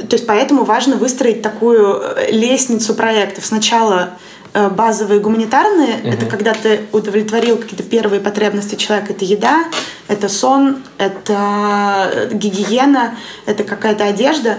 [0.09, 3.45] То есть поэтому важно выстроить такую лестницу проектов.
[3.45, 5.99] Сначала э, базовые гуманитарные.
[5.99, 6.09] Угу.
[6.09, 9.13] Это когда ты удовлетворил какие-то первые потребности человека.
[9.13, 9.65] Это еда,
[10.09, 14.59] это сон, это гигиена, это какая-то одежда.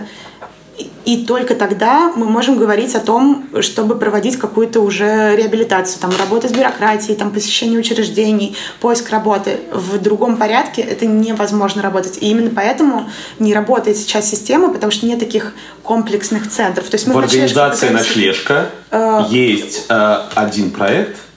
[1.06, 6.48] И только тогда мы можем говорить о том, чтобы проводить какую-то уже реабилитацию, там, работа
[6.48, 9.60] с бюрократией, там, посещение учреждений, поиск работы.
[9.72, 12.18] В другом порядке это невозможно работать.
[12.22, 13.10] И именно поэтому
[13.40, 15.54] не работает сейчас система, потому что нет таких
[15.84, 16.88] комплексных центров.
[16.90, 19.24] То есть мы в организации «Ночлежка» э...
[19.30, 21.18] есть э, один проект–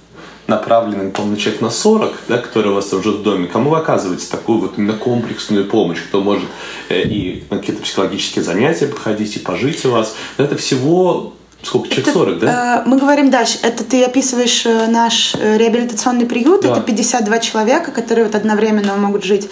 [0.46, 4.26] направленный, по-моему, человек на 40, да, который у вас уже в доме, кому вы оказываете
[4.30, 6.48] такую вот именно комплексную помощь, кто может
[6.88, 10.14] э, и на какие-то психологические занятия походить, и пожить у вас.
[10.38, 11.34] Но это всего
[11.64, 12.82] Сколько, человек 40, да?
[12.84, 13.58] Э, мы говорим дальше.
[13.62, 16.62] Это ты описываешь э, наш э, реабилитационный приют.
[16.62, 16.72] Да.
[16.72, 19.48] Это 52 человека, которые вот одновременно могут жить.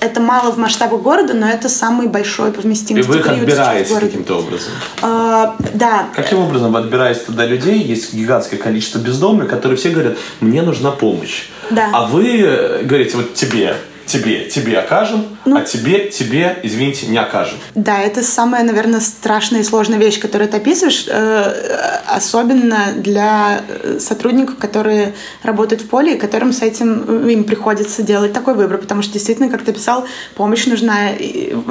[0.00, 3.94] Это мало в масштабах города, но это самый большой по вместимости И вы их отбираете
[3.94, 4.72] каким-то образом?
[5.00, 6.08] А, да.
[6.14, 7.78] Каким образом вы отбираете туда людей?
[7.78, 11.44] Есть гигантское количество бездомных, которые все говорят, мне нужна помощь.
[11.70, 11.90] Да.
[11.92, 17.58] А вы говорите, вот тебе тебе, тебе окажем, ну, а тебе, тебе, извините, не окажем.
[17.74, 23.98] Да, это самая, наверное, страшная и сложная вещь, которую ты описываешь, э, особенно для э,
[24.00, 28.78] сотрудников, которые работают в поле, и которым с этим э, им приходится делать такой выбор,
[28.78, 31.10] потому что действительно, как ты писал, помощь нужна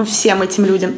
[0.06, 0.94] всем этим людям.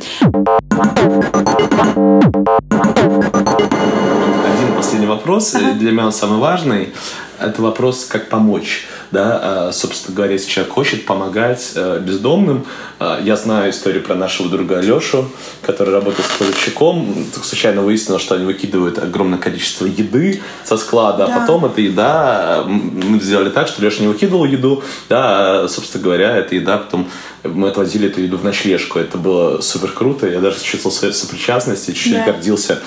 [4.45, 5.71] Один последний вопрос, ага.
[5.73, 6.93] для меня он самый важный.
[7.39, 12.65] Это вопрос, как помочь да, а, собственно говоря, если человек хочет помогать э, бездомным.
[12.99, 15.29] А, я знаю историю про нашего друга Алешу,
[15.61, 17.25] который работает с кладовщиком.
[17.43, 21.35] Случайно выяснилось, что они выкидывают огромное количество еды со склада, а да.
[21.35, 26.03] а потом эта еда, мы сделали так, что Леша не выкидывал еду, да, а, собственно
[26.03, 27.07] говоря, эта еда потом
[27.43, 28.99] мы отвозили эту еду в ночлежку.
[28.99, 30.27] Это было супер круто.
[30.27, 32.31] Я даже чувствовал свою сопричастность и чуть-чуть да.
[32.31, 32.79] гордился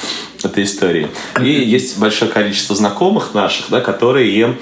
[0.42, 1.08] этой историей.
[1.40, 4.54] И есть большое количество знакомых наших, да, которые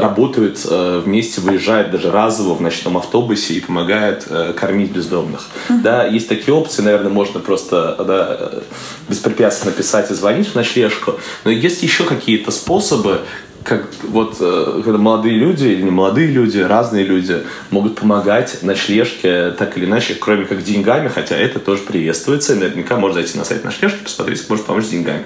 [0.00, 5.48] работают э, вместе, выезжают даже разово в ночном автобусе и помогают э, кормить бездомных.
[5.68, 5.82] Mm-hmm.
[5.82, 8.62] Да, есть такие опции, наверное, можно просто да,
[9.08, 11.16] беспрепятственно писать и звонить в ночлежку.
[11.44, 13.20] Но есть еще какие-то способы,
[13.64, 19.76] как вот когда молодые люди или не молодые люди, разные люди могут помогать ночлежке так
[19.76, 23.64] или иначе, кроме как деньгами, хотя это тоже приветствуется, и наверняка можно зайти на сайт
[23.64, 25.24] ночлежки, посмотреть, как можно помочь деньгами.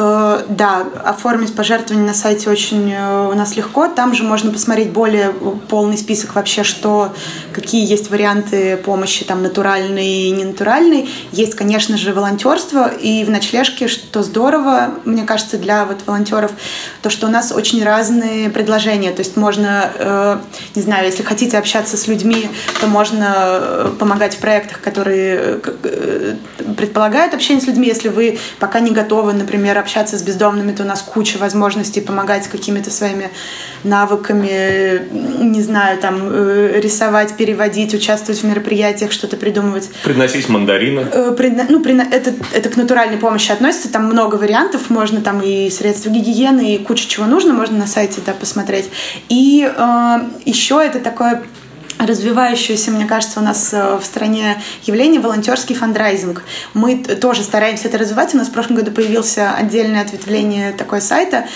[0.00, 3.88] Э, да, оформить пожертвование на сайте очень э, у нас легко.
[3.88, 5.32] Там же можно посмотреть более
[5.68, 7.12] полный список вообще, что,
[7.52, 11.10] какие есть варианты помощи, там, натуральный и ненатуральный.
[11.32, 12.86] Есть, конечно же, волонтерство.
[12.86, 16.52] И в ночлежке, что здорово, мне кажется, для вот волонтеров,
[17.02, 19.10] то, что у нас очень разные предложения.
[19.10, 20.38] То есть можно, э,
[20.76, 22.48] не знаю, если хотите общаться с людьми,
[22.80, 25.60] то можно помогать в проектах, которые
[26.76, 27.88] предполагают общение с людьми.
[27.88, 32.46] Если вы пока не готовы, например, общаться с бездомными, то у нас куча возможностей помогать
[32.46, 33.30] какими-то своими
[33.84, 35.08] навыками,
[35.42, 39.88] не знаю, там, э, рисовать, переводить, участвовать в мероприятиях, что-то придумывать.
[40.04, 41.06] Приносить мандарины.
[41.10, 41.64] Э, Предна...
[41.68, 41.98] Ну, при...
[41.98, 46.78] это, это к натуральной помощи относится, там много вариантов, можно там и средства гигиены, и
[46.78, 48.90] куча чего нужно, можно на сайте да, посмотреть.
[49.30, 51.42] И э, еще это такое
[51.98, 56.42] развивающееся, мне кажется, у нас э, в стране явление волонтерский фандрайзинг.
[56.74, 58.34] Мы тоже стараемся это развивать.
[58.34, 61.46] У нас в прошлом году появился отдельное ответвление такой сайта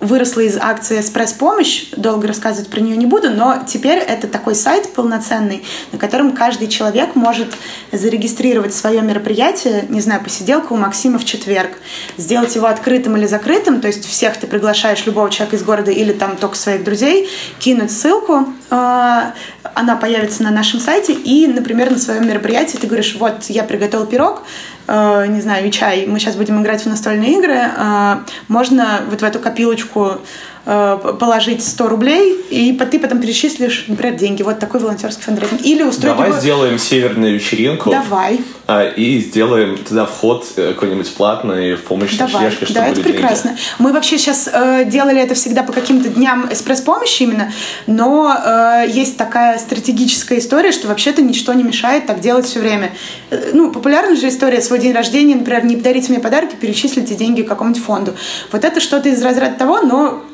[0.00, 1.86] выросла из акции «Эспресс-помощь».
[1.96, 6.68] Долго рассказывать про нее не буду, но теперь это такой сайт полноценный, на котором каждый
[6.68, 7.54] человек может
[7.92, 11.70] зарегистрировать свое мероприятие, не знаю, посиделка у Максима в четверг,
[12.16, 16.12] сделать его открытым или закрытым, то есть всех ты приглашаешь, любого человека из города или
[16.12, 17.28] там только своих друзей,
[17.58, 19.32] кинуть ссылку, а,
[19.74, 24.06] она появится на нашем сайте, и, например, на своем мероприятии ты говоришь, вот, я приготовил
[24.06, 24.42] пирог,
[24.86, 28.16] не знаю, и чай, мы сейчас будем играть в настольные игры, э,
[28.48, 30.18] можно вот в эту копилочку Э,
[30.64, 34.42] положить 100 рублей, и ты потом перечислишь, например, деньги.
[34.42, 35.60] Вот такой волонтерский фандрейзинг.
[35.62, 36.16] Или устроить...
[36.16, 36.40] Давай его...
[36.40, 37.90] сделаем северную вечеринку.
[37.90, 38.40] Давай.
[38.66, 42.44] А, и сделаем туда вход э, какой-нибудь платный в помощь Давай.
[42.44, 43.50] ночлежке, чтобы Да, это прекрасно.
[43.50, 43.62] Деньги.
[43.78, 47.52] Мы вообще сейчас э, делали это всегда по каким-то дням экспресс-помощи именно,
[47.86, 52.92] но э, есть такая стратегическая история, что вообще-то ничто не мешает так делать все время.
[53.28, 57.42] Э, ну, популярная же история, свой день рождения, например, не подарите мне подарки, перечислите деньги
[57.42, 58.14] какому-нибудь фонду.
[58.50, 60.24] Вот это что-то из разряда того, но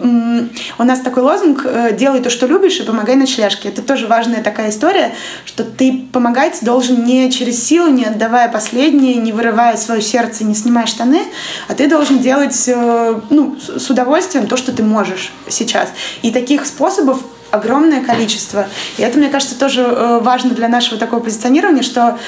[0.79, 3.69] у нас такой лозунг э, «делай то, что любишь, и помогай ночлежке».
[3.69, 5.13] Это тоже важная такая история,
[5.45, 10.55] что ты помогать должен не через силу, не отдавая последнее, не вырывая свое сердце, не
[10.55, 11.23] снимая штаны,
[11.69, 15.89] а ты должен делать э, ну, с удовольствием то, что ты можешь сейчас.
[16.23, 18.67] И таких способов огромное количество.
[18.97, 22.19] И это, мне кажется, тоже э, важно для нашего такого позиционирования, что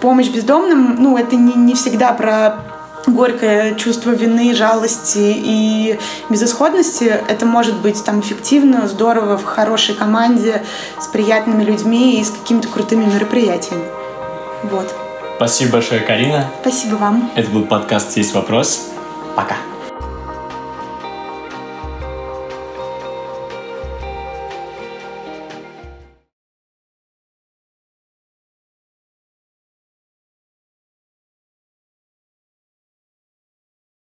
[0.00, 2.56] помощь бездомным, ну, это не, не всегда про
[3.06, 5.98] горькое чувство вины, жалости и
[6.30, 10.62] безысходности, это может быть там эффективно, здорово, в хорошей команде,
[11.00, 13.84] с приятными людьми и с какими-то крутыми мероприятиями.
[14.64, 14.94] Вот.
[15.36, 16.50] Спасибо большое, Карина.
[16.62, 17.30] Спасибо вам.
[17.34, 18.88] Это был подкаст «Есть вопрос».
[19.34, 19.56] Пока.